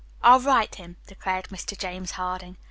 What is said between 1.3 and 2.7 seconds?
Mr. James Harding.